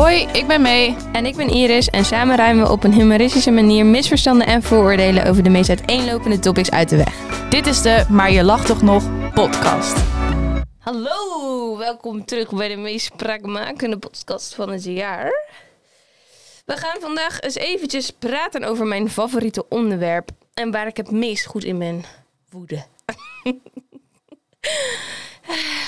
[0.00, 0.96] Hoi, ik ben May.
[1.12, 5.26] En ik ben Iris en samen ruimen we op een humoristische manier misverstanden en vooroordelen
[5.26, 7.14] over de meest uiteenlopende topics uit de weg.
[7.50, 9.96] Dit is de Maar je lacht toch nog podcast.
[10.78, 15.48] Hallo, welkom terug bij de meest spraakmakende podcast van het jaar.
[16.64, 21.46] We gaan vandaag eens eventjes praten over mijn favoriete onderwerp en waar ik het meest
[21.46, 22.04] goed in ben.
[22.50, 22.84] Woede.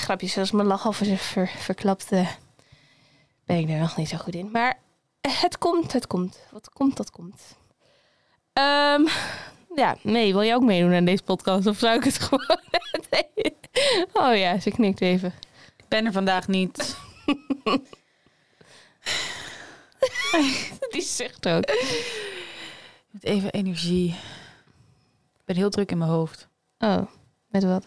[0.03, 2.25] Grapjes, zoals mijn lach al ver, ver, verklapte,
[3.45, 4.51] ben ik er nog niet zo goed in.
[4.51, 4.79] Maar
[5.21, 6.39] het komt, het komt.
[6.51, 7.57] Wat komt, dat komt.
[8.53, 9.07] Ehm,
[9.75, 11.67] ja, nee, wil je ook meedoen aan deze podcast?
[11.67, 12.59] Of zou ik het gewoon...
[13.09, 13.55] Nee.
[14.13, 15.33] Oh ja, ze knikt even.
[15.77, 16.97] Ik ben er vandaag niet.
[20.91, 21.65] Die zucht ook.
[23.09, 24.09] Met even energie.
[25.37, 26.47] Ik ben heel druk in mijn hoofd.
[26.79, 27.01] Oh,
[27.47, 27.85] met wat?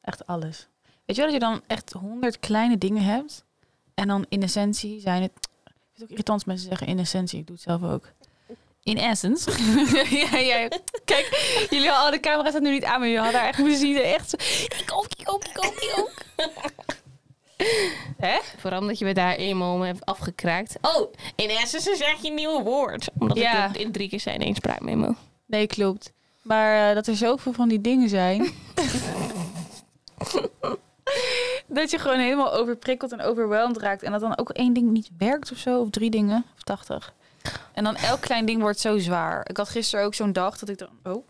[0.00, 0.68] Echt alles.
[0.82, 3.44] Weet je wel dat je dan echt honderd kleine dingen hebt?
[3.94, 5.30] En dan in essentie zijn het...
[5.34, 7.38] Ik vind het ook irritant als mensen zeggen in essentie.
[7.40, 8.12] Ik doe het zelf ook.
[8.82, 9.50] In essence.
[10.30, 10.68] ja, ja.
[11.04, 13.96] Kijk, jullie hadden de camera staat nu niet aan, maar jullie hadden echt zien.
[13.96, 14.36] Echt zo,
[14.78, 16.12] ik ook, ik ook, ik ook, ik ook.
[18.16, 18.38] Hè?
[18.58, 20.76] Vooral omdat je me daar eenmaal mee hebt afgekraakt.
[20.82, 23.08] Oh, in essence zeg je een nieuw woord.
[23.18, 23.64] Omdat Ja.
[23.66, 25.14] ik het in drie keer zei in één spraakmemo.
[25.46, 26.12] Nee, klopt.
[26.42, 28.50] Maar eh, dat er zoveel van die dingen zijn.
[31.74, 34.02] dat je gewoon helemaal overprikkeld en overweldigd raakt.
[34.02, 35.80] En dat dan ook één ding niet werkt of zo.
[35.80, 36.44] Of drie dingen.
[36.54, 37.14] Of tachtig.
[37.72, 39.48] En dan elk klein ding wordt zo zwaar.
[39.48, 40.88] Ik had gisteren ook zo'n dag dat ik dan...
[41.02, 41.26] Oh.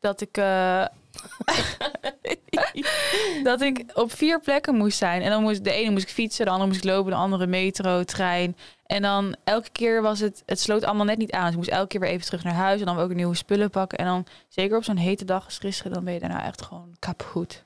[0.00, 0.36] Dat ik...
[0.36, 0.84] eh,
[3.42, 5.22] dat ik op vier plekken moest zijn.
[5.22, 7.46] En dan moest de ene moest ik fietsen, de andere moest ik lopen, de andere
[7.46, 8.56] metro, trein.
[8.86, 11.42] En dan elke keer was het, het sloot allemaal net niet aan.
[11.42, 13.70] Dus ik moest elke keer weer even terug naar huis en dan ook nieuwe spullen
[13.70, 13.98] pakken.
[13.98, 16.96] En dan zeker op zo'n hete dag als gisteren, dan ben je daarna echt gewoon
[16.98, 17.64] kapot.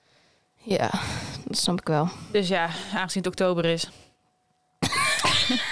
[0.69, 0.91] Ja,
[1.47, 2.09] dat snap ik wel.
[2.33, 3.89] Dus ja, aangezien het oktober is.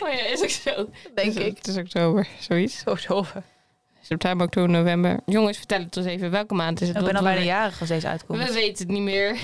[0.00, 0.74] Oh ja, is ook zo.
[0.74, 1.56] Denk Het is- ik.
[1.56, 2.78] Het is oktober, zoiets.
[2.78, 3.34] Zo doof.
[4.00, 5.20] September, oktober, november.
[5.26, 6.30] Jongens, vertel het ons even.
[6.30, 6.96] Welke maand is het?
[6.96, 8.38] Ik ben al bijna jarig als deze uitkomt.
[8.46, 9.36] We weten het niet meer.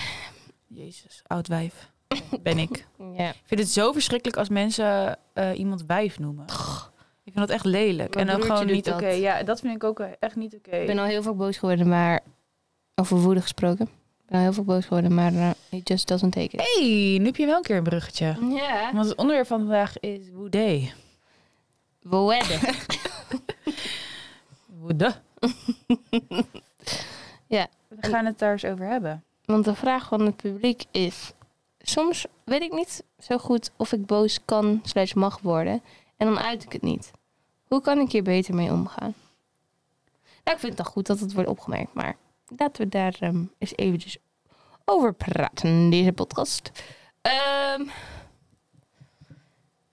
[0.66, 1.90] Jezus, oud wijf.
[2.42, 2.86] Ben ik.
[3.16, 3.28] Ja.
[3.28, 6.44] Ik vind het zo verschrikkelijk als mensen eh, iemand wijf noemen.
[7.24, 8.14] Ik vind dat echt lelijk.
[8.14, 9.00] Mijn en dan gewoon niet oké.
[9.08, 9.16] dat.
[9.18, 10.76] Ja, dat vind ik ook echt niet oké.
[10.76, 12.20] Ik ben al heel vaak boos geworden, maar...
[13.00, 13.86] Over woede gesproken.
[13.86, 16.60] Ik ben al heel veel boos geworden, maar uh, he just doesn't take it.
[16.60, 18.36] hey, nu heb je wel een keer een bruggetje.
[18.40, 18.92] Ja.
[18.92, 20.90] Want het onderwerp van vandaag is woede.
[22.02, 22.58] Woede.
[24.80, 25.14] Woede.
[27.46, 27.66] Ja.
[27.88, 29.24] We gaan het daar eens over hebben.
[29.44, 31.32] Want de vraag van het publiek is...
[31.78, 35.82] Soms weet ik niet zo goed of ik boos kan slash mag worden.
[36.16, 37.10] En dan uit ik het niet.
[37.66, 39.14] Hoe kan ik hier beter mee omgaan?
[40.44, 41.94] Nou, ik vind het dan goed dat het wordt opgemerkt.
[41.94, 42.16] Maar
[42.56, 44.16] laten we daar ehm, eens eventjes
[44.84, 46.70] over praten in deze podcast.
[47.22, 47.84] Ehm,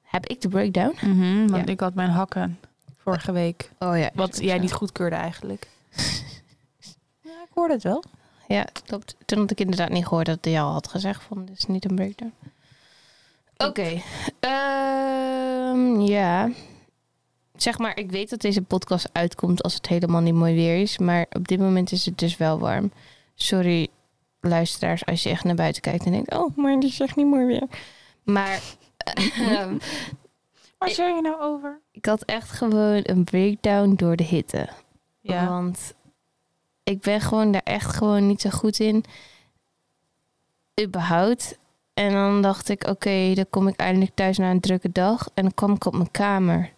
[0.01, 0.95] heb ik de breakdown?
[1.47, 1.72] want Ja.
[1.73, 2.59] ik had mijn hakken
[2.97, 3.72] vorige week.
[3.79, 4.09] Oh ja.
[4.13, 5.68] Wat jij niet goedkeurde eigenlijk.
[7.22, 8.03] ja, ik hoorde het wel.
[8.47, 9.16] Ja, klopt.
[9.25, 11.89] Toen had ik inderdaad niet gehoord dat hij al had gezegd van dit is niet
[11.89, 12.34] een breakdown.
[13.57, 14.01] Oké.
[14.39, 16.50] Ehm, ja.
[17.62, 20.97] Zeg maar, ik weet dat deze podcast uitkomt als het helemaal niet mooi weer is.
[20.97, 22.91] Maar op dit moment is het dus wel warm.
[23.35, 23.88] Sorry,
[24.40, 26.34] luisteraars, als je echt naar buiten kijkt en denkt...
[26.34, 27.68] Oh, maar die zegt niet mooi weer.
[28.23, 28.62] Maar
[29.50, 29.78] ehm,
[30.78, 31.81] Waar zeg je nou over?
[31.91, 34.69] ik had echt gewoon een breakdown door de hitte.
[35.19, 35.47] Ja.
[35.47, 35.94] Want
[36.84, 39.03] ik ben gewoon daar echt gewoon niet zo goed in.
[40.81, 41.57] Überhaupt.
[41.94, 45.29] En dan dacht ik, oké, dan kom ik eindelijk thuis na een drukke dag.
[45.34, 46.72] En dan kwam ik op mijn kamer.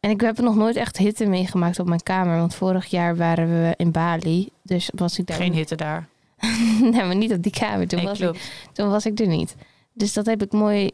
[0.00, 2.38] En ik heb nog nooit echt hitte meegemaakt op mijn kamer.
[2.38, 4.48] Want vorig jaar waren we in Bali.
[4.62, 6.08] Dus was ik daar Geen hitte daar.
[6.80, 7.88] nee, maar niet op die kamer.
[7.88, 9.54] Toen, Nee, was ik, toen was ik er niet.
[9.92, 10.90] Dus dat heb ik mooi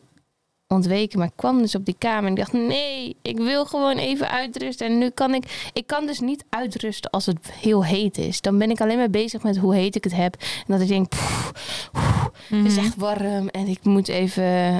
[0.68, 1.18] ontweken.
[1.18, 2.52] Maar ik kwam dus op die kamer en ik dacht...
[2.52, 4.86] nee, ik wil gewoon even uitrusten.
[4.86, 5.70] En nu kan ik...
[5.72, 8.40] Ik kan dus niet uitrusten als het heel heet is.
[8.40, 10.34] Dan ben ik alleen maar bezig met hoe heet ik het heb.
[10.40, 11.08] En dat ik denk...
[11.08, 11.50] "Poeh,
[12.50, 12.62] Mhm.
[12.62, 13.48] het is echt warm.
[13.48, 14.76] En ik moet even...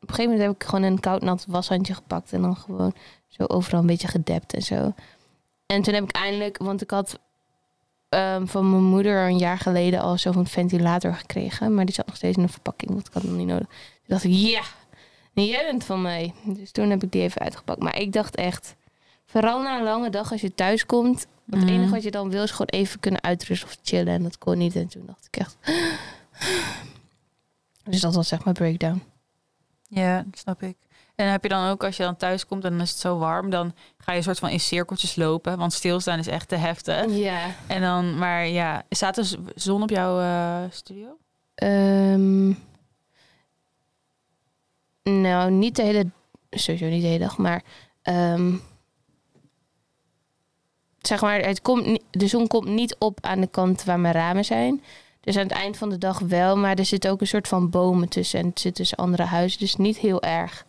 [0.00, 2.32] Op een gegeven moment heb ik gewoon een koud nat washandje gepakt.
[2.32, 2.92] En dan gewoon
[3.28, 4.92] zo overal een beetje gedept en zo.
[5.66, 6.58] En toen heb ik eindelijk...
[6.58, 7.18] Want ik had
[8.08, 11.74] ehm, van mijn moeder een jaar geleden al zo'n ventilator gekregen.
[11.74, 13.66] Maar die zat nog steeds in een verpakking, want ik had hem nog niet nodig.
[13.66, 14.62] Toen dacht ik, ja,
[15.32, 16.34] nee, jij bent van mij.
[16.44, 17.82] Dus toen heb ik die even uitgepakt.
[17.82, 18.74] Maar ik dacht echt,
[19.26, 21.26] vooral na een lange dag als je thuis komt...
[21.44, 21.80] Want het Mhm.
[21.80, 24.14] enige wat je dan wil is gewoon even kunnen uitrusten of chillen.
[24.14, 24.76] En dat kon niet.
[24.76, 25.56] En toen dacht ik echt...
[27.84, 29.02] Dus dat was zeg maar breakdown.
[29.88, 30.76] Ja, dat snap ik.
[31.18, 33.18] En heb je dan ook, als je dan thuis komt en dan is het zo
[33.18, 35.58] warm, dan ga je een soort van in cirkeltjes lopen.
[35.58, 37.14] Want stilstaan is echt te heftig.
[37.16, 37.40] Ja.
[37.66, 41.16] En dan, maar ja, staat er zon op jouw eh, studio?
[41.54, 42.48] Ehm,
[45.02, 46.06] Nou, niet de hele...
[46.50, 47.62] Sowieso niet de hele dag, maar...
[48.02, 48.54] ehm,
[50.98, 54.44] zeg maar, het komt, de zon komt niet op aan de kant waar mijn ramen
[54.44, 54.82] zijn.
[55.20, 57.70] Dus aan het eind van de dag wel, maar er zit ook een soort van
[57.70, 58.40] bomen tussen.
[58.40, 60.66] En het zit tussen andere huizen, dus niet heel erg.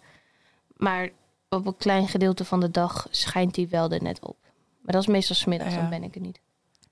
[0.79, 1.09] Maar
[1.49, 4.37] op een klein gedeelte van de dag schijnt die wel er net op.
[4.81, 5.79] Maar dat is meestal smiddags, Ja.
[5.81, 6.39] dan ben ik er niet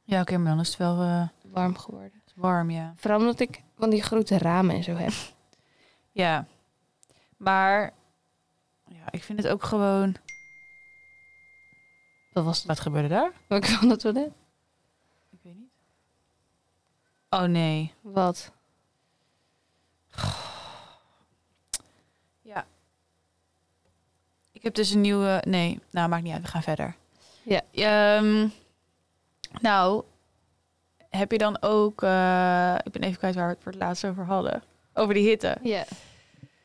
[0.03, 2.21] Ja, oké, maar dan is het wel eh, warm geworden.
[2.35, 2.93] warm, ja.
[2.95, 5.11] Vooral omdat ik van die grote ramen en zo heb.
[6.11, 6.45] Ja.
[7.37, 7.93] Maar
[8.87, 10.15] ja, ik vind het ook gewoon...
[12.33, 12.67] Wat was het?
[12.67, 13.31] Wat gebeurde daar?
[13.47, 14.31] Welke van dat toilet?
[15.29, 15.69] Ik weet niet.
[17.29, 17.93] Oh nee.
[18.01, 18.51] Wat?
[22.41, 22.65] Ja.
[24.57, 25.41] Ik heb dus een nieuwe...
[25.47, 26.41] Nee, nou maakt niet uit.
[26.41, 26.95] We gaan verder.
[27.43, 27.61] Ja.
[27.71, 28.47] Ehm,
[29.61, 30.03] nou,
[31.09, 32.01] heb je dan ook...
[32.03, 34.63] eh, ik ben even kwijt waar we het voor het laatst over hadden.
[34.93, 35.57] Over die hitte.
[35.63, 35.85] Ja.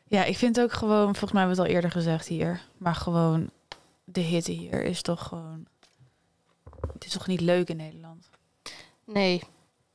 [0.06, 1.05] Ja, ik vind ook gewoon...
[1.05, 2.61] Volgens mij hebben we het al eerder gezegd hier.
[2.79, 3.50] Maar gewoon...
[4.05, 5.67] De hitte hier is toch gewoon...
[6.93, 8.29] Het is toch niet leuk in Nederland?
[9.05, 9.43] Nee,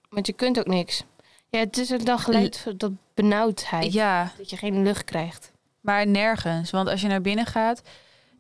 [0.10, 1.04] want je kunt ook niks.
[1.50, 3.94] Ja, het is een dag geleid voor dat benauwdheid.
[3.94, 5.52] Ja, Dat je geen lucht krijgt.
[5.81, 6.71] Maar nergens.
[6.71, 7.81] Want als je naar binnen gaat.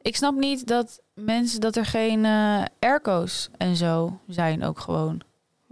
[0.01, 5.21] Ik snap niet dat mensen dat er geen eh airco's en zo zijn ook gewoon.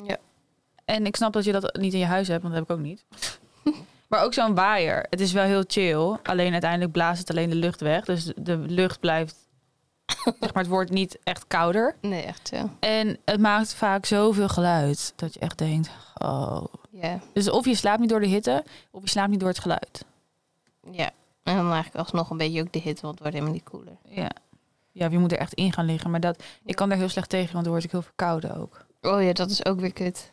[0.03, 0.17] Ja.
[0.85, 2.83] En ik snap dat je dat niet in je huis hebt, want dat heb ik
[2.83, 3.05] ook niet.
[4.09, 5.05] maar ook zo'n waaier.
[5.09, 6.17] Het is wel heel chill.
[6.23, 8.05] Alleen uiteindelijk blaast het alleen de lucht weg.
[8.05, 9.35] Dus de lucht blijft.
[10.39, 11.95] zeg maar, het wordt niet echt kouder.
[12.01, 12.69] Nee, echt zo.
[12.79, 16.63] En het maakt vaak zoveel geluid dat je echt denkt: oh.
[16.89, 17.19] Ja.
[17.33, 20.05] Dus of je slaapt niet door de hitte, of je slaapt niet door het geluid.
[20.91, 21.11] Ja.
[21.45, 23.97] En dan eigenlijk alsnog een beetje ook de hitte, want het wordt helemaal niet koeler.
[24.09, 24.31] Ja.
[24.91, 26.11] Ja, je moet er echt in gaan liggen.
[26.11, 28.85] Maar dat, ik kan daar heel slecht tegen, want dan word ik heel verkouden ook.
[29.01, 30.31] Oh ja, dat is ook weer kut.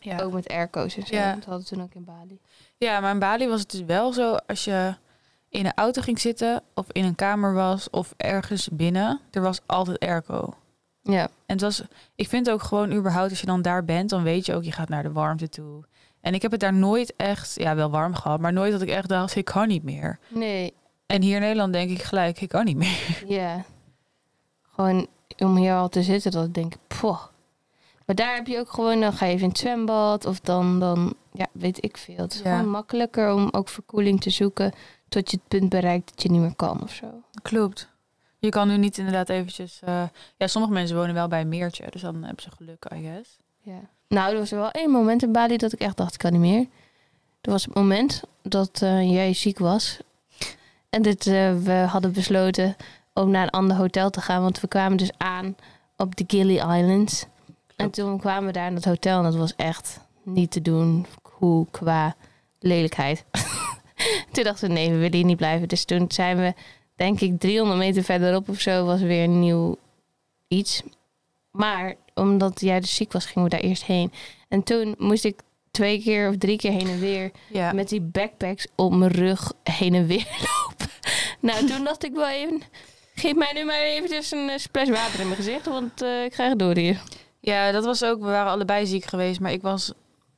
[0.00, 0.20] Ja.
[0.20, 1.14] Ook met airco's en zo.
[1.14, 1.34] Ja.
[1.34, 2.40] Dat hadden we toen ook in Bali.
[2.76, 4.94] ja, maar in Bali was het dus wel zo, als je
[5.48, 9.60] in een auto ging zitten, of in een kamer was, of ergens binnen, er was
[9.66, 10.54] altijd airco.
[11.02, 11.22] Ja.
[11.22, 11.82] En het was,
[12.14, 14.72] ik vind ook gewoon überhaupt, als je dan daar bent, dan weet je ook, je
[14.72, 15.84] gaat naar de warmte toe.
[16.22, 18.88] En ik heb het daar nooit echt, ja, wel warm gehad, maar nooit dat ik
[18.88, 20.18] echt dacht, ik kan niet meer.
[20.28, 20.72] Nee.
[21.06, 23.22] En hier in Nederland denk ik gelijk, ik kan niet meer.
[23.38, 23.64] Ja.
[24.74, 25.06] Gewoon
[25.38, 27.20] om hier al te zitten, dat ik denk, poh.
[28.06, 30.80] Maar daar heb je ook gewoon, dan ga je even in het zwembad of dan,
[30.80, 32.16] dan ja, weet ik veel.
[32.16, 32.56] Het is Ja.
[32.56, 34.72] gewoon makkelijker om ook verkoeling te zoeken
[35.08, 37.06] tot je het punt bereikt dat je niet meer kan of zo.
[37.42, 37.88] Klopt.
[38.38, 39.80] Je kan nu niet inderdaad eventjes...
[39.84, 40.02] eh,
[40.36, 43.38] ja, sommige mensen wonen wel bij een meertje, dus dan hebben ze geluk, I guess.
[43.60, 43.80] Ja.
[44.12, 46.40] Nou, er was wel één moment in Bali dat ik echt dacht, ik kan niet
[46.40, 46.66] meer.
[47.40, 49.98] Er was het moment dat eh, jij ziek was.
[50.90, 52.76] En dit, eh, we hadden besloten
[53.12, 54.42] om naar een ander hotel te gaan.
[54.42, 55.56] Want we kwamen dus aan
[55.96, 57.26] op de Gili Islands.
[57.76, 59.18] En toen kwamen we daar in het hotel.
[59.18, 62.16] En dat was echt niet te doen hoe qua
[62.58, 63.24] lelijkheid.
[64.32, 65.68] toen dachten we, nee, we willen hier niet blijven.
[65.68, 66.54] Dus toen zijn we,
[66.96, 68.84] denk ik, 300 meter verderop of zo...
[68.84, 69.76] was weer een nieuw
[70.48, 70.82] iets.
[71.50, 74.12] Maar omdat jij dus ziek was, gingen we daar eerst heen.
[74.48, 77.30] En toen moest ik twee keer of drie keer heen en weer...
[77.48, 77.72] Ja.
[77.72, 80.90] met die backpacks op mijn rug heen en weer lopen.
[81.40, 82.62] nou, toen dacht ik wel even...
[83.14, 86.34] Geef mij nu maar eventjes een eh, splash water in mijn gezicht, want eh, ik
[86.34, 87.02] ga echt door hier.
[87.40, 88.20] ja, dat was ook...
[88.20, 89.92] We waren allebei ziek geweest, maar ik was...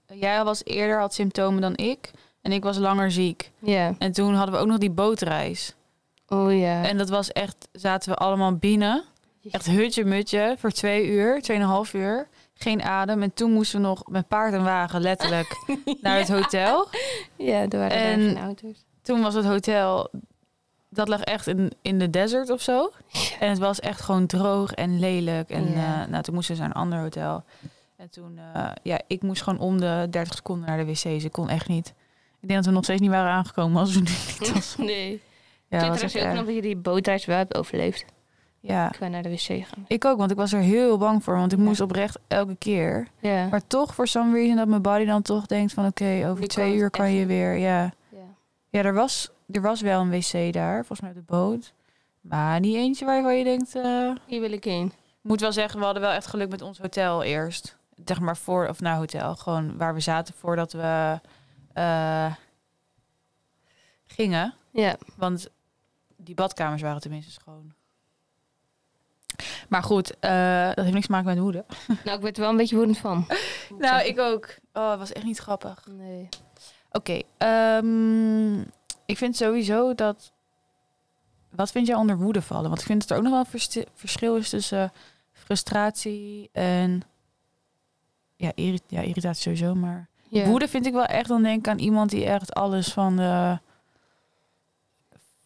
[0.06, 2.10] Jij was eerder, had symptomen dan ik.
[2.42, 3.50] En ik was langer ziek.
[3.58, 3.94] Ja.
[3.98, 5.74] En toen hadden we ook nog die bootreis.
[6.28, 6.84] Oh ja.
[6.84, 7.68] En dat was echt...
[7.72, 9.04] Zaten we allemaal binnen.
[9.50, 12.28] Echt hutje mutje voor twee uur, tweeënhalf uur.
[12.54, 13.22] Geen adem.
[13.22, 15.48] En toen moesten we nog met paard en wagen letterlijk
[16.00, 16.88] naar het hotel.
[17.36, 18.84] Ja, er waren En- geen auto's.
[19.02, 20.10] Toen was het hotel...
[20.88, 22.90] Dat lag echt in, in de desert of zo.
[23.40, 25.50] En het was echt gewoon droog en lelijk.
[25.50, 26.02] En Ja.
[26.02, 27.44] eh, nou, toen moesten we naar een ander hotel.
[27.96, 31.04] En toen, eh, ja, ik moest gewoon om de 30 seconden naar de wc's.
[31.04, 31.88] Ik kon echt niet.
[32.40, 34.74] Ik denk dat we nog steeds niet waren aangekomen als we nu niet was.
[34.76, 35.10] Nee.
[35.10, 35.20] Ja, ik
[35.68, 36.32] vind trouwens echt ook erg.
[36.32, 38.04] knap dat je die bootreis wel hebt overleefd.
[38.66, 39.84] Ja, Ik ga naar de wc gaan.
[39.88, 41.34] ik ook, want ik was er heel bang voor.
[41.36, 41.64] Want ik Ja.
[41.64, 43.08] moest oprecht elke keer.
[43.18, 43.46] Ja.
[43.46, 45.86] Maar toch, voor some reason, dat mijn body dan toch denkt van...
[45.86, 47.82] Oké, over twee uur kan je weer, ja.
[48.08, 48.18] ja.
[48.68, 51.72] Ja, er was, er was wel een wc daar, volgens mij op de boot.
[52.20, 53.74] Maar niet eentje waarvan je denkt...
[53.74, 54.92] eh, Hier wil ik heen.
[55.20, 57.76] moet wel zeggen, we hadden wel echt geluk met ons hotel eerst.
[58.04, 61.20] Zeg maar voor, of nou hotel, gewoon waar we zaten voordat we
[61.72, 62.32] eh,
[64.06, 64.54] gingen.
[64.70, 64.96] Ja.
[65.16, 65.48] Want
[66.16, 67.72] die badkamers waren tenminste schoon.
[69.68, 71.64] Maar goed, eh, dat heeft niks te maken met woede.
[72.04, 73.26] Nou, ik werd er wel een beetje woedend van.
[73.78, 74.54] Nou, ik ook.
[74.72, 75.84] Oh, het was echt niet grappig.
[75.90, 76.28] Nee.
[76.92, 78.60] Oké, ehm,
[79.06, 80.32] ik vind sowieso dat...
[81.50, 82.68] Wat vind jij onder woede vallen?
[82.68, 84.92] Want ik vind dat er ook nog wel een verschil is tussen
[85.32, 87.02] frustratie en...
[88.36, 90.08] Ja, irri- ja irritatie sowieso, maar...
[90.46, 93.58] Woede vind ik wel echt, dan denk ik aan iemand die echt alles van de...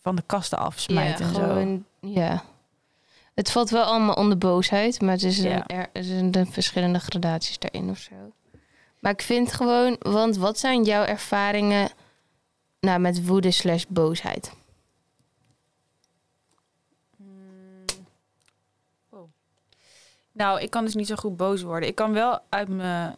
[0.01, 1.81] van de kasten afsmijt en zo.
[2.01, 2.43] ja.
[3.39, 5.67] Het valt wel allemaal onder boosheid, maar het is een, Ja.
[5.67, 8.15] er, er zijn de verschillende gradaties daarin of zo.
[8.99, 11.91] Maar ik vind gewoon, want wat zijn jouw ervaringen
[12.81, 14.53] nou, met woede slash boosheid?
[20.33, 21.89] Nou, ik kan dus niet zo goed boos worden.
[21.89, 23.17] Ik kan wel uit mijn...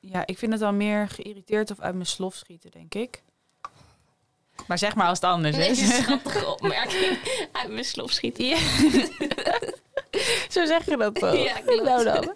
[0.00, 3.22] Ja, ik vind het dan meer geïrriteerd of uit mijn slof schieten, denk ik.
[4.66, 5.80] Maar zeg maar als het anders is.
[5.82, 7.18] een schattige opmerking.
[7.52, 8.44] Uit mijn slof schieten.
[8.44, 8.56] Ja.
[10.48, 11.36] Zo zeg je dat toch?
[11.44, 11.82] Ja, klopt.
[11.84, 12.34] Nou dan.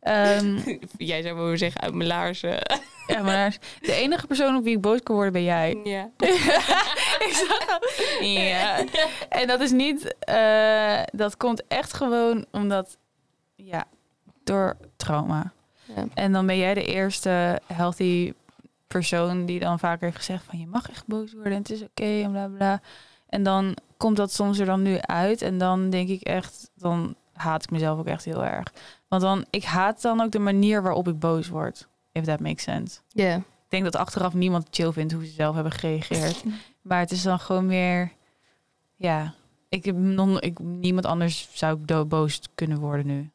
[0.00, 2.58] Ehm, Jij zou wel zeggen uit mijn laarzen.
[3.06, 5.80] ja, maar de enige persoon op wie ik boos kan worden ben jij.
[5.84, 6.10] Ja.
[7.26, 7.78] ik zag.
[8.20, 8.84] Ja.
[9.28, 10.14] En dat is niet...
[10.18, 12.96] eh, dat komt echt gewoon omdat...
[13.54, 13.84] Ja,
[14.44, 15.52] door trauma.
[15.96, 16.04] Ja.
[16.14, 18.32] En dan ben jij de eerste healthy
[18.92, 20.58] persoon die dan vaker heeft gezegd van...
[20.58, 22.80] je mag echt boos worden en het is oké en bla bla.
[23.28, 25.42] En dan komt dat soms er dan nu uit.
[25.42, 26.70] En dan denk ik echt...
[26.74, 28.72] Dan haat ik mezelf ook echt heel erg.
[29.08, 29.44] Want dan...
[29.50, 31.88] Ik haat dan ook de manier waarop ik boos word.
[32.12, 33.00] If that makes sense.
[33.08, 33.36] Ja.
[33.36, 36.44] Ik denk dat achteraf niemand chill vindt hoe ze zelf hebben gereageerd.
[36.82, 38.12] Maar het is dan gewoon meer...
[38.96, 39.34] Ja,
[39.68, 43.30] ik heb non, ik, niemand anders zou ik boos kunnen worden nu.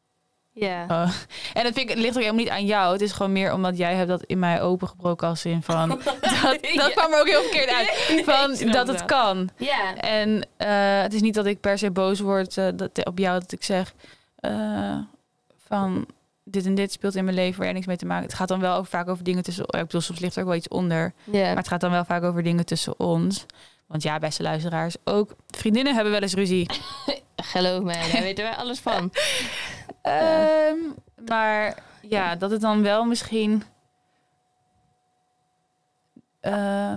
[0.59, 0.85] Ja.
[0.89, 1.09] Oh.
[1.53, 2.91] En dat vind ik, het ligt ook helemaal niet aan jou.
[2.93, 5.89] Het is gewoon meer omdat jij hebt dat in mij opengebroken als zin van...
[5.89, 6.89] Dat, dat Ja.
[6.89, 8.05] kwam er ook heel verkeerd uit.
[8.09, 9.49] Nee, Van dat het kan.
[9.57, 9.95] Ja.
[9.95, 13.39] En eh, het is niet dat ik per se boos word eh, dat, op jou
[13.39, 13.93] dat ik zeg...
[14.35, 14.97] eh,
[15.67, 16.05] van
[16.43, 18.25] dit en dit speelt in mijn leven waar jij niks mee te maken.
[18.25, 19.63] Het gaat dan wel ook vaak over dingen tussen...
[19.63, 21.13] Ik bedoel, soms ligt er ook wel iets onder.
[21.23, 21.41] Ja.
[21.47, 23.45] Maar het gaat dan wel vaak over dingen tussen ons.
[23.87, 26.69] Want ja, beste luisteraars, ook vriendinnen hebben wel eens ruzie.
[27.35, 29.11] Geloof mij, daar weten wij alles van.
[30.01, 30.77] Ehm,
[31.27, 33.63] maar ja, dat het dan wel misschien...
[36.39, 36.93] eh,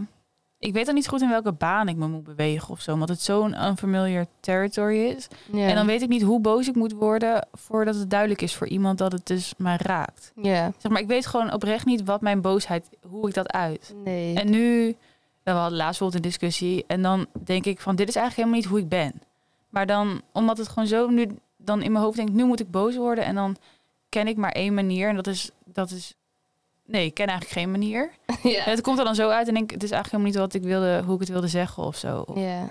[0.58, 2.92] ik weet dan niet goed in welke baan ik me moet bewegen of zo.
[2.92, 5.28] Omdat het zo'n unfamiliar territory is.
[5.52, 5.68] Ja.
[5.68, 7.46] En dan weet ik niet hoe boos ik moet worden...
[7.52, 10.32] voordat het duidelijk is voor iemand dat het dus mij raakt.
[10.42, 10.72] Ja.
[10.78, 12.88] Zeg maar, ik weet gewoon oprecht niet wat mijn boosheid...
[13.08, 13.94] hoe ik dat uit.
[14.04, 14.36] Nee.
[14.36, 14.96] En nu,
[15.42, 16.84] we hadden laatst bijvoorbeeld een discussie.
[16.86, 19.22] En dan denk ik van, dit is eigenlijk helemaal niet hoe ik ben.
[19.68, 21.26] Maar dan, omdat het gewoon zo nu,
[21.64, 23.24] dan in mijn hoofd denk, nu moet ik boos worden.
[23.24, 23.56] En dan
[24.08, 25.08] ken ik maar één manier.
[25.08, 26.14] En dat is, dat is,
[26.84, 28.10] nee, ik ken eigenlijk geen manier.
[28.52, 28.64] ja.
[28.64, 30.62] En het komt er dan zo uit en denk, het is eigenlijk helemaal niet wat
[30.62, 32.24] ik wilde, hoe ik het wilde zeggen of zo.
[32.34, 32.70] Ja.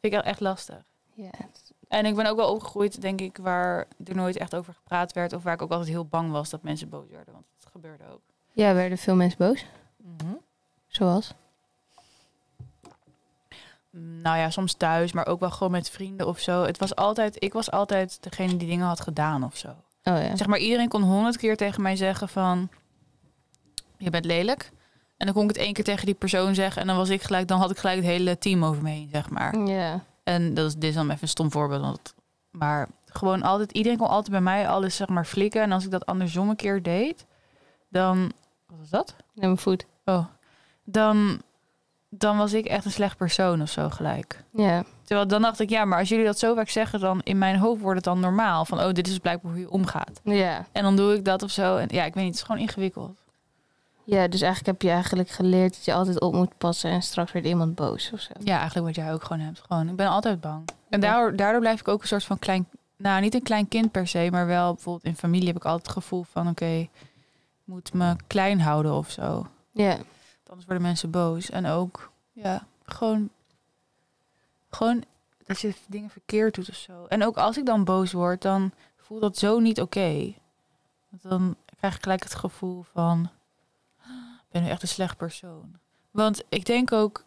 [0.00, 0.84] Vind ik echt lastig.
[1.14, 1.30] Ja.
[1.88, 5.32] En ik ben ook wel opgegroeid, denk ik, waar er nooit echt over gepraat werd.
[5.32, 7.32] Of waar ik ook altijd heel bang was dat mensen boos werden.
[7.32, 8.20] Want het gebeurde ook.
[8.52, 9.66] Ja, werden veel mensen boos?
[10.86, 11.34] Zoals?
[13.90, 16.62] Nou ja, soms thuis, maar ook wel gewoon met vrienden of zo.
[16.62, 19.68] Het was altijd, ik was altijd degene die dingen had gedaan of zo.
[19.68, 20.36] Oh ja.
[20.36, 22.68] Zeg maar, iedereen kon honderd keer tegen mij zeggen van...
[23.96, 24.72] Je bent lelijk.
[25.16, 26.80] En dan kon ik het één keer tegen die persoon zeggen.
[26.80, 29.08] En dan was ik gelijk, dan had ik gelijk het hele team over me heen,
[29.12, 29.58] zeg maar.
[29.58, 30.04] Ja.
[30.24, 31.82] En dat is, dit is dan even een stom voorbeeld.
[31.82, 32.14] Want,
[32.50, 35.62] maar gewoon altijd, iedereen kon altijd bij mij alles zeg maar flikken.
[35.62, 37.26] En als ik dat andersom een keer deed,
[37.88, 38.32] dan...
[38.66, 39.14] Wat was dat?
[39.34, 39.86] Naar mijn voet.
[40.04, 40.24] Oh.
[40.84, 41.42] Dan,
[42.10, 44.44] dan was ik echt een slecht persoon of zo gelijk.
[44.52, 44.84] Ja.
[45.04, 47.56] Terwijl dan dacht ik, ja, maar als jullie dat zo vaak zeggen, dan in mijn
[47.56, 48.64] hoofd wordt het dan normaal.
[48.64, 50.20] Van, oh, dit is blijkbaar hoe je omgaat.
[50.24, 50.66] Ja.
[50.72, 51.76] En dan doe ik dat of zo.
[51.76, 53.18] En ja, ik weet niet, het is gewoon ingewikkeld.
[54.04, 57.32] Ja, dus eigenlijk heb je eigenlijk geleerd dat je altijd op moet passen en straks
[57.32, 58.32] wordt iemand boos of zo.
[58.38, 59.62] Ja, eigenlijk wat jij ook gewoon hebt.
[59.68, 60.68] Gewoon, ik ben altijd bang.
[60.88, 63.90] En daardoor, daardoor blijf ik ook een soort van klein, nou, niet een klein kind
[63.90, 66.88] per se, maar wel bijvoorbeeld in familie heb ik altijd het gevoel van, oké, ik
[67.64, 69.46] moet me klein houden of zo.
[69.72, 69.96] Ja.
[70.50, 71.50] Anders worden mensen boos.
[71.50, 73.30] En ook, ja, gewoon,
[74.70, 75.04] gewoon
[75.44, 77.06] dat je dingen verkeerd doet of zo.
[77.06, 80.34] En ook als ik dan boos word, dan voelt dat zo niet oké.
[81.08, 83.30] Want dan krijg ik gelijk het gevoel van,
[84.04, 85.78] ik ben nu echt een slecht persoon.
[86.10, 87.24] Want ik denk ook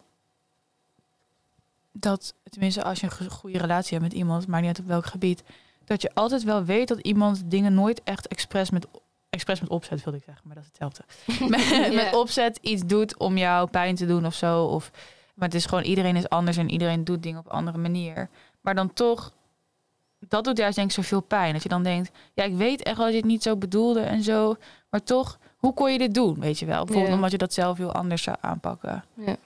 [1.92, 4.86] dat, tenminste als je een go- goede relatie hebt met iemand, maar niet uit op
[4.86, 5.42] welk gebied,
[5.84, 8.86] dat je altijd wel weet dat iemand dingen nooit echt expres met,
[9.34, 11.04] expres met opzet, wilde ik zeggen, maar dat is hetzelfde.
[11.56, 14.64] met, met opzet iets doet om jou pijn te doen of zo.
[14.64, 14.90] Of,
[15.34, 18.28] maar het is gewoon, iedereen is anders en iedereen doet dingen op een andere manier.
[18.60, 19.32] Maar dan toch,
[20.18, 21.52] dat doet juist denk ik zoveel pijn.
[21.52, 24.00] Dat je dan denkt, ja, ik weet echt wel dat je het niet zo bedoelde
[24.00, 24.56] en zo.
[24.90, 26.84] Maar toch, hoe kon je dit doen, weet je wel?
[26.84, 29.04] Bijvoorbeeld omdat je dat zelf heel anders zou aanpakken.
[29.14, 29.36] Ja.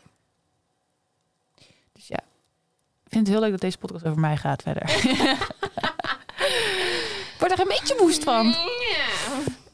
[1.92, 2.20] Dus ja,
[3.04, 4.82] ik vind het heel leuk dat deze podcast over mij gaat verder.
[4.82, 5.36] Ik
[7.38, 8.54] word er een beetje woest van.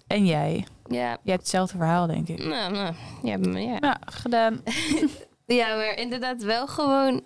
[0.06, 0.66] En jij?
[0.86, 0.96] Ja.
[0.98, 2.44] Jij hebt hetzelfde verhaal, denk ik.
[2.44, 2.94] Nou, nou.
[3.22, 3.76] Ja, maar ja.
[3.80, 4.62] Ja, gedaan.
[5.46, 7.22] Ja, maar inderdaad wel gewoon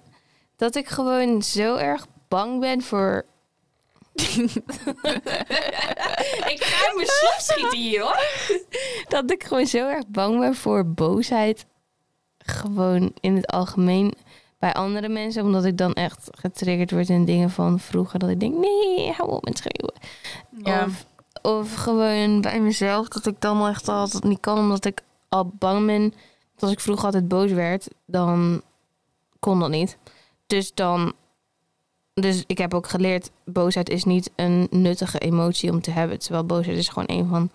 [0.56, 3.24] dat ik gewoon zo erg bang ben voor.
[6.52, 8.18] ik ga mijn slop schieten hier hoor.
[9.18, 11.66] dat ik gewoon zo erg bang ben voor boosheid.
[12.38, 14.14] Gewoon in het algemeen
[14.58, 15.44] bij andere mensen.
[15.44, 18.18] Omdat ik dan echt getriggerd word in dingen van vroeger.
[18.18, 19.94] Dat ik denk, nee, hou op met schreeuwen.
[20.64, 20.84] Ja.
[20.84, 21.06] Of,
[21.42, 23.08] of gewoon bij mezelf.
[23.08, 24.58] Dat ik dan echt altijd niet kan.
[24.58, 26.00] Omdat ik al bang ben.
[26.00, 28.62] Want als ik vroeger altijd boos werd, dan
[29.38, 29.98] kon dat niet.
[30.46, 31.12] Dus dan...
[32.14, 36.18] Dus ik heb ook geleerd, boosheid is niet een nuttige emotie om te hebben.
[36.18, 37.50] Terwijl boosheid is gewoon een van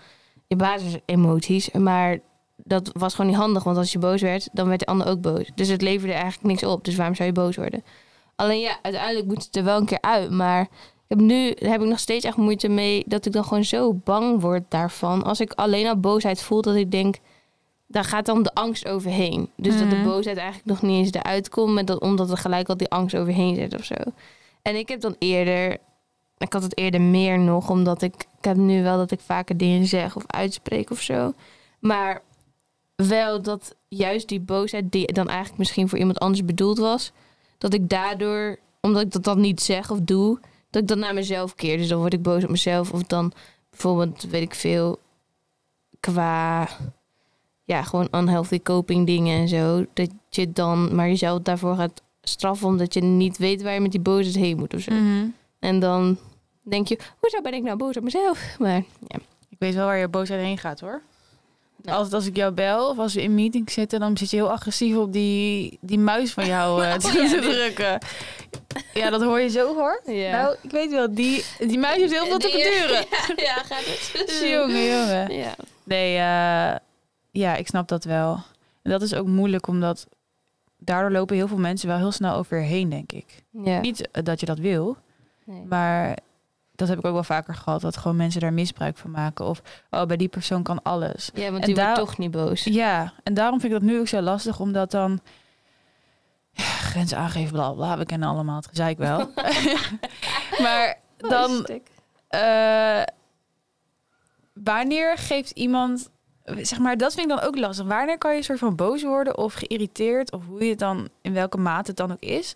[0.48, 1.72] je basisemoties.
[1.72, 2.20] Maar
[2.56, 3.63] dat was gewoon niet handig.
[3.63, 5.52] Want als je boos werd, dan werd de ander ook boos.
[5.56, 6.86] Dus het leverde eigenlijk niks op.
[6.86, 7.84] Dus waarom zou je boos worden?
[8.36, 10.32] Alleen ja, uiteindelijk moet het er wel een keer uit.
[10.32, 10.68] Maar
[11.08, 14.42] heb nu heb ik nog steeds echt moeite mee dat ik dan gewoon zo bang
[14.42, 15.24] word daarvan.
[15.24, 17.16] Als ik alleen al boosheid voel, dat ik denk,
[17.88, 19.50] daar gaat dan de angst overheen.
[19.56, 20.06] Dus dat de Mhm.
[20.06, 23.16] boosheid eigenlijk nog niet eens eruit komt, met dat, omdat er gelijk al die angst
[23.16, 23.96] overheen zit of zo.
[24.62, 25.78] En ik heb dan eerder,
[26.38, 29.58] ik had het eerder meer nog, omdat ik, ik heb nu wel dat ik vaker
[29.58, 31.34] dingen zeg of uitspreek of zo.
[31.80, 32.22] Maar
[32.96, 37.12] wel dat juist die boosheid, die dan eigenlijk misschien voor iemand anders bedoeld was,
[37.58, 40.40] dat ik daardoor, omdat ik dat dan niet zeg of doe,
[40.74, 41.77] dat ik dan naar mezelf keer.
[41.77, 42.92] Dus dan word ik boos op mezelf.
[42.92, 43.32] Of dan
[43.70, 45.00] bijvoorbeeld, weet ik veel,
[46.00, 46.70] qua,
[47.63, 49.86] ja, gewoon unhealthy coping dingen en zo.
[49.94, 53.92] Dat je dan maar jezelf daarvoor gaat straffen, omdat je niet weet waar je met
[53.92, 54.94] die boosheid heen moet of zo.
[54.94, 55.25] Mhm.
[55.60, 56.18] En dan
[56.62, 58.56] denk je, hoezo ben ik nou boos op mezelf?
[58.60, 61.01] Maar ja, Ik weet wel waar je boosheid heen gaat hoor.
[61.86, 61.94] Ja.
[61.94, 64.52] Altijd als ik jou bel of als we in meeting zitten, dan zit je heel
[64.52, 68.00] agressief op die, die muis van jou eh, te, ja, drukken.
[68.94, 70.02] Ja, dat hoor je zo hoor.
[70.06, 70.32] Ja.
[70.42, 73.06] Nou, ik weet wel, die, die muis heeft heel veel te verduren.
[73.46, 74.40] ja, gaat het.
[74.54, 75.34] jongen, jongen.
[75.34, 75.56] Ja.
[75.84, 76.80] Nee, eh,
[77.32, 78.40] ja, ik snap dat wel.
[78.82, 80.08] En dat is ook moeilijk, omdat
[80.78, 83.44] daardoor lopen heel veel mensen wel heel snel over je heen, denk ik.
[83.63, 83.80] ja.
[83.80, 84.98] Niet eh, dat je dat wil,
[85.46, 85.63] Nee.
[85.70, 86.18] maar
[86.75, 89.46] dat heb ik ook wel vaker gehad, dat gewoon mensen daar misbruik van maken.
[89.46, 91.30] Of, oh, bij die persoon kan alles.
[91.34, 92.63] Ja, want En die wordt toch niet boos.
[92.63, 95.20] Ja, en daarom vind ik dat nu ook zo lastig, omdat dan...
[96.51, 99.32] Ja, grenzen aangeven, bla bla, we kennen allemaal het gezeik wel.
[100.63, 101.67] maar dan,
[102.28, 103.04] eh,
[104.54, 106.10] wanneer geeft iemand...
[106.43, 107.86] Zeg maar, dat vind ik dan ook lastig.
[107.86, 110.32] Wanneer kan je een soort van boos worden of geïrriteerd...
[110.32, 112.56] of hoe je het dan, in welke mate het dan ook is...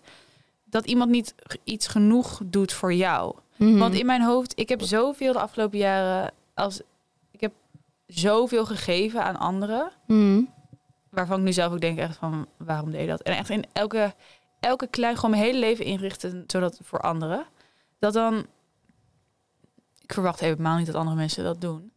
[0.64, 3.34] dat iemand niet iets genoeg doet voor jou.
[3.58, 3.78] Mhm.
[3.78, 6.32] Want in mijn hoofd, ik heb zoveel de afgelopen jaren...
[6.54, 6.80] Als,
[7.30, 7.52] ik heb
[8.06, 9.90] zoveel gegeven aan anderen...
[10.06, 10.42] Mhm.
[11.10, 12.46] waarvan ik nu zelf ook denk echt van...
[12.56, 13.22] waarom deed je dat?
[13.22, 14.14] En echt in elke,
[14.60, 15.14] elke klein...
[15.14, 16.44] gewoon mijn hele leven inrichten...
[16.46, 17.46] zodat voor anderen...
[17.98, 18.46] dat dan...
[20.00, 21.92] ik verwacht helemaal niet dat andere mensen dat doen...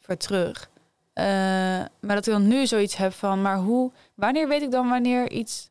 [0.00, 0.70] voor terug...
[1.12, 1.24] Eh,
[2.00, 3.42] maar dat ik dan nu zoiets heb van...
[3.42, 3.92] maar hoe...
[4.14, 5.70] wanneer weet ik dan wanneer iets...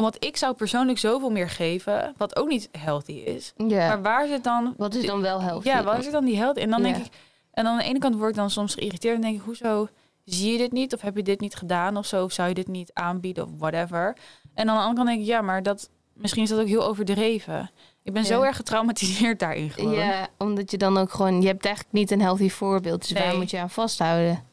[0.00, 2.14] omdat ik zou persoonlijk zoveel meer geven...
[2.16, 3.52] wat ook niet healthy is...
[3.56, 5.66] Maar waar zit dan Wat is dan wel helft?
[5.66, 6.56] ja, waar zit dan die held?
[6.56, 7.06] En dan denk ik,
[7.52, 9.88] en dan aan de ene kant word ik dan soms geïrriteerd en denk ik, hoezo
[10.24, 10.94] zie je dit niet?
[10.94, 12.24] Of heb je dit niet gedaan of zo?
[12.24, 14.16] Of zou je dit niet aanbieden of whatever?
[14.54, 16.66] En dan aan de andere kant denk ik, ja, maar dat, misschien is dat ook
[16.66, 17.70] heel overdreven.
[18.02, 19.92] Ik ben zo erg getraumatiseerd daarin gewoon.
[19.94, 21.40] Ja, omdat je dan ook gewoon...
[21.40, 23.00] Je hebt eigenlijk niet een healthy voorbeeld.
[23.00, 23.36] Dus waar Nee.
[23.36, 24.44] moet je aan vasthouden?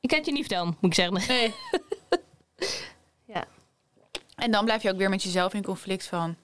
[0.00, 1.22] Ik kan het je niet vertellen, moet ik zeggen.
[1.28, 1.54] Nee.
[4.42, 6.36] En dan blijf je ook weer met jezelf in conflict van,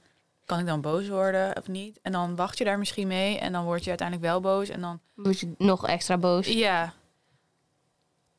[0.44, 1.98] kan ik dan boos worden of niet?
[2.02, 4.68] En dan wacht je daar misschien mee en dan word je uiteindelijk wel boos.
[4.68, 6.46] En dan, word je nog extra boos.
[6.46, 6.94] ja,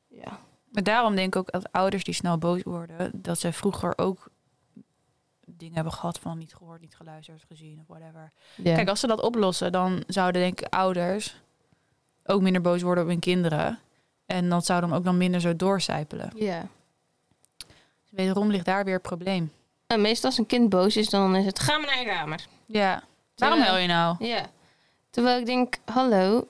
[0.08, 0.40] Ja.
[0.70, 4.30] Maar daarom denk ik ook dat ouders die snel boos worden, dat ze vroeger ook
[5.46, 8.32] dingen hebben gehad van niet gehoord, niet geluisterd, gezien of whatever.
[8.64, 11.36] Kijk, als ze dat oplossen, dan zouden denk ik ouders
[12.24, 13.80] ook minder boos worden op hun kinderen.
[14.26, 16.32] En dat zou dan ook dan minder zo doorcijpelen.
[16.36, 16.68] ja.
[18.10, 19.52] Dus wederom ligt daar weer het probleem.
[19.88, 21.60] En meestal als een kind boos is, dan is het...
[21.60, 22.46] Ga maar naar je kamer.
[22.66, 23.04] Ja.
[23.36, 24.26] Waarom huil je nou?
[24.26, 24.46] Ja.
[25.10, 26.48] Terwijl ik denk, hallo,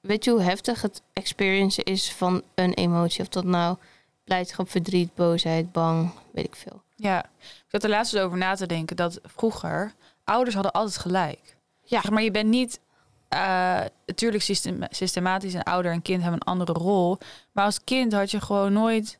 [0.00, 3.20] weet je hoe heftig het experiencen is van een emotie?
[3.20, 3.76] Of dat nou
[4.24, 6.82] blijdschap, verdriet, boosheid, bang, weet ik veel.
[6.96, 7.24] Ja.
[7.38, 9.94] Ik zat er laatst eens over na te denken dat vroeger
[10.24, 11.56] ouders hadden altijd gelijk.
[11.82, 12.00] Ja.
[12.00, 12.80] Zeg maar je bent niet...
[13.28, 17.18] eh natuurlijk system- systematisch een ouder en kind hebben een andere rol.
[17.52, 19.18] Maar als kind had je gewoon nooit...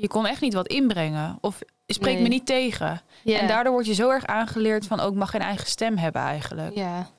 [0.00, 1.38] Je kon echt niet wat inbrengen.
[1.40, 1.58] Of
[2.00, 2.22] Nee.
[2.22, 3.00] me niet tegen.
[3.22, 3.38] Ja.
[3.38, 6.74] En daardoor word je zo erg aangeleerd van ook mag geen eigen stem hebben eigenlijk.
[6.74, 7.10] Ja.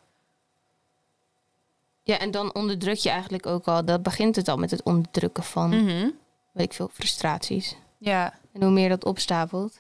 [2.04, 3.86] Ja, en dan onderdruk je eigenlijk ook al.
[3.86, 6.10] Dat begint het al met het onderdrukken van, Mhm.
[6.52, 7.76] weet ik veel, frustraties.
[7.98, 8.34] Ja.
[8.54, 9.80] En hoe meer dat opstapelt.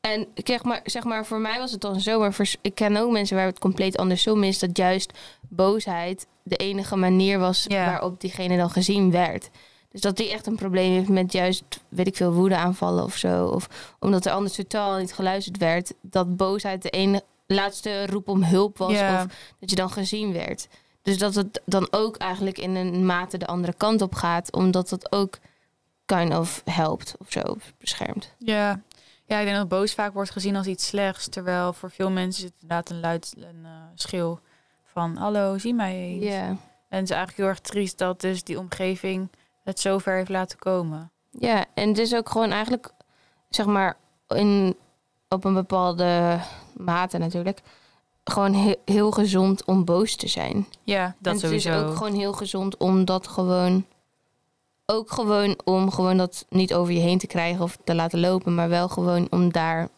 [0.00, 2.96] En zeg maar, zeg maar, voor mij was het dan zo, maar voor, ik ken
[2.96, 7.86] ook mensen waar het compleet andersom is, dat juist boosheid de enige manier was Ja.
[7.86, 9.50] waarop diegene dan gezien werd.
[9.94, 13.16] Dus dat die echt een probleem heeft met juist, weet ik veel, woede aanvallen of
[13.16, 13.46] zo.
[13.46, 18.42] Of omdat er anders totaal niet geluisterd werd, dat boosheid de enige laatste roep om
[18.42, 18.92] hulp was.
[18.92, 19.26] Of
[19.60, 20.68] dat je dan gezien werd.
[21.02, 24.88] Dus dat het dan ook eigenlijk in een mate de andere kant op gaat, omdat
[24.88, 25.38] dat ook
[26.04, 28.34] kind of helpt of zo, of beschermt.
[28.38, 28.80] Ja.
[29.26, 31.28] Ja, ik denk dat boos vaak wordt gezien als iets slechts.
[31.28, 34.40] Terwijl voor veel mensen is het inderdaad een luid een, eh, schreeuw
[34.84, 35.16] van...
[35.16, 36.24] Hallo, zie mij eens.
[36.24, 36.46] Ja.
[36.88, 39.28] En het is eigenlijk heel erg triest dat dus die omgeving
[39.64, 41.10] het zo ver heeft laten komen.
[41.30, 42.90] Ja, en het is ook gewoon eigenlijk,
[43.48, 43.96] zeg maar,
[44.28, 44.76] in,
[45.28, 46.38] op een bepaalde
[46.76, 47.60] mate natuurlijk,
[48.24, 50.66] gewoon he- heel gezond om boos te zijn.
[50.82, 51.70] Ja, dat en sowieso.
[51.70, 53.86] Het is ook gewoon heel gezond om dat gewoon,
[54.86, 58.54] ook gewoon om gewoon dat niet over je heen te krijgen of te laten lopen,
[58.54, 59.88] maar wel gewoon om daar,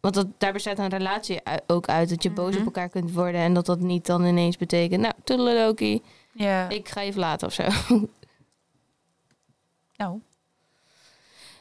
[0.00, 2.58] want dat, daar bestaat een relatie ook uit, dat je boos Mhm.
[2.60, 6.88] op elkaar kunt worden en dat dat niet dan ineens betekent, nou, toedeledokie, Ja, ik
[6.88, 7.64] ga je verlaten of zo.
[9.98, 10.20] Nou,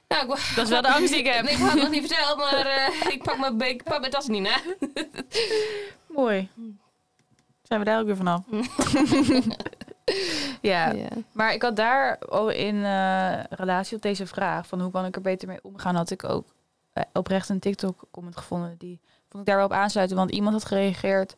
[0.07, 1.45] Nou, ik, dat is wel de angst die ik heb.
[1.45, 4.27] Ik had het nog niet verteld, maar eh, ik pak mijn, ik pak mijn tas
[4.27, 4.57] niet na.
[6.19, 6.49] Mooi.
[7.61, 8.43] Zijn we daar ook weer vanaf?
[10.61, 10.93] ja,
[11.31, 15.15] maar ik had daar al in eh, relatie op deze vraag van hoe kan ik
[15.15, 16.53] er beter mee omgaan, had ik ook
[16.93, 18.75] eh, oprecht een TikTok comment gevonden.
[18.77, 21.35] Die vond ik daar wel op aansluiten, want iemand had gereageerd,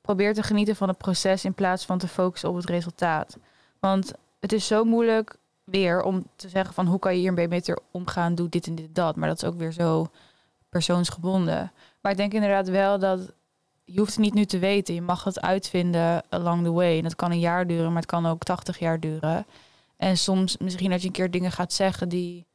[0.00, 3.36] probeer te genieten van het proces in plaats van te focussen op het resultaat.
[3.78, 5.36] Want het is zo moeilijk
[5.70, 8.86] weer om te zeggen van hoe kan je hiermee beter omgaan, doe dit en dit
[8.86, 9.16] en dat.
[9.16, 10.10] Maar dat is ook weer zo
[10.68, 11.72] persoonsgebonden.
[12.00, 13.32] Maar ik denk inderdaad wel dat
[13.84, 14.94] je hoeft het niet nu te weten.
[14.94, 16.96] Je mag het uitvinden along the way.
[16.96, 19.46] En dat kan een jaar duren, maar het kan ook 80 jaar duren.
[19.96, 22.46] En soms misschien dat je een keer dingen gaat zeggen die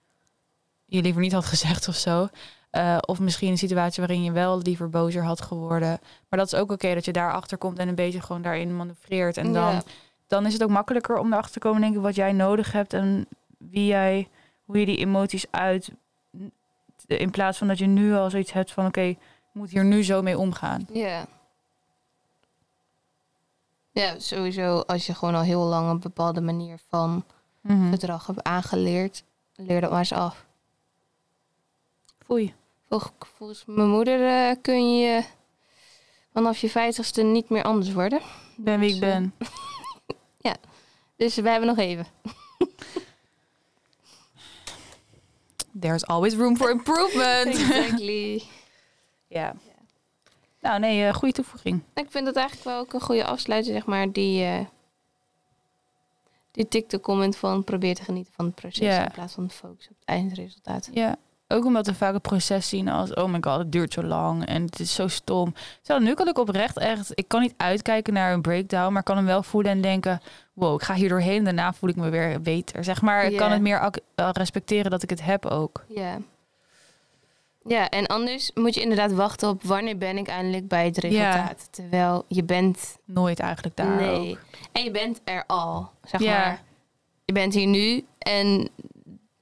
[0.85, 2.27] je liever niet had gezegd of zo.
[2.69, 5.99] Eh, of misschien een situatie waarin je wel liever bozer had geworden.
[6.29, 9.37] Maar dat is ook oké dat je daarachter komt en een beetje gewoon daarin manoeuvreert.
[9.37, 9.83] En dan, Ja.
[10.27, 12.93] Dan is het ook makkelijker om erachter te komen, denk ik, wat jij nodig hebt
[12.93, 14.27] en wie jij,
[14.65, 15.89] hoe je die emoties uit.
[17.07, 19.17] In plaats van dat je nu al zoiets hebt van oké, ik
[19.51, 20.87] moet hier nu zo mee omgaan.
[20.93, 21.25] Ja.
[23.91, 27.23] Ja, sowieso als je gewoon al heel lang een bepaalde manier van
[27.61, 27.89] Mhm.
[27.89, 29.23] gedrag hebt aangeleerd,
[29.55, 30.45] leer dat maar eens af.
[32.25, 32.53] Foei.
[32.89, 32.99] Vol-
[33.37, 35.23] Volgens mijn moeder eh, kun je
[36.33, 38.21] vanaf je vijftigste niet meer anders worden.
[38.57, 39.33] Ben wie ik Dus, eh, ben.
[41.15, 42.05] Dus we hebben nog even.
[45.79, 47.47] There's always room for improvement.
[47.55, 48.43] Exactly.
[49.27, 49.55] ja.
[50.61, 51.81] Nou nee, eh goede toevoeging.
[51.93, 54.11] Ik vind dat eigenlijk wel ook een goede afsluiter, zeg maar.
[54.11, 54.65] Die, eh
[56.51, 60.05] die TikTok-comment van probeer te genieten van het proces in plaats van focus op het
[60.05, 60.89] eindresultaat.
[60.93, 61.15] Ja.
[61.47, 64.45] Ook omdat we vaak het proces zien als, oh my god, het duurt zo lang
[64.45, 65.53] en het is zo stom.
[65.81, 69.15] Zo, nu kan ik oprecht echt, ik kan niet uitkijken naar een breakdown, maar kan
[69.15, 70.21] hem wel voelen en denken,
[70.53, 72.83] wow, ik ga hier doorheen en daarna voel ik me weer beter.
[72.83, 75.83] Zeg maar, ik kan het meer respecteren dat ik het heb ook.
[75.87, 76.17] Ja.
[77.67, 81.67] Ja, en anders moet je inderdaad wachten op wanneer ben ik eindelijk bij het resultaat.
[81.71, 82.97] Terwijl je bent...
[83.05, 84.31] Nooit eigenlijk daar nee.
[84.31, 84.37] ook.
[84.71, 86.37] En je bent er al, zeg Ja.
[86.37, 86.63] maar.
[87.25, 88.69] Je bent hier nu en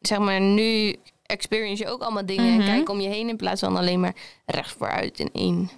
[0.02, 0.96] zeg maar nu
[1.34, 2.46] experience je ook allemaal dingen.
[2.46, 2.66] En mhm.
[2.66, 4.16] kijk om je heen in plaats van alleen maar
[4.46, 5.70] recht vooruit en in.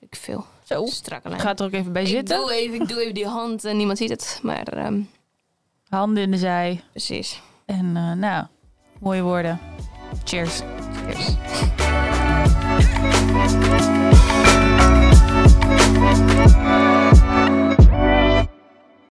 [0.00, 0.44] Ik veel.
[0.64, 0.86] Zo.
[0.86, 1.40] Strakke lijn.
[1.40, 2.36] Ga er ook even bij ik zitten.
[2.36, 4.40] Doe even, ik doe even die hand en niemand ziet het.
[4.42, 4.68] Maar.
[4.68, 5.00] Ehm,
[5.88, 6.80] Handen in de zij.
[6.90, 7.40] Precies.
[7.64, 8.46] En eh, nou,
[8.98, 9.60] mooie woorden.
[10.24, 10.60] Cheers.
[11.06, 11.36] Cheers.